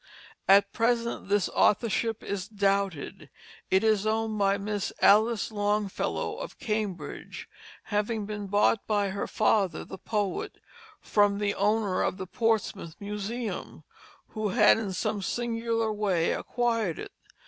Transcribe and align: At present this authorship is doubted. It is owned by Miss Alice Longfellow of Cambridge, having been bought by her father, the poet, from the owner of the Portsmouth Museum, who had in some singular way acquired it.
At 0.47 0.73
present 0.73 1.29
this 1.29 1.47
authorship 1.49 2.23
is 2.23 2.47
doubted. 2.47 3.29
It 3.69 3.83
is 3.83 4.07
owned 4.07 4.39
by 4.39 4.57
Miss 4.57 4.91
Alice 4.99 5.51
Longfellow 5.51 6.37
of 6.37 6.57
Cambridge, 6.57 7.47
having 7.83 8.25
been 8.25 8.47
bought 8.47 8.87
by 8.87 9.09
her 9.09 9.27
father, 9.27 9.85
the 9.85 9.99
poet, 9.99 10.55
from 11.01 11.37
the 11.37 11.53
owner 11.53 12.01
of 12.01 12.17
the 12.17 12.25
Portsmouth 12.25 12.95
Museum, 12.99 13.83
who 14.29 14.49
had 14.49 14.79
in 14.79 14.91
some 14.91 15.21
singular 15.21 15.93
way 15.93 16.31
acquired 16.31 16.97
it. 16.97 17.11